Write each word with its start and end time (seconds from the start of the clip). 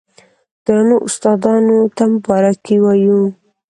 درنو 0.65 0.95
استادانو 1.07 1.77
ته 1.95 2.03
مبارکي 2.13 2.75
وايو، 2.83 3.19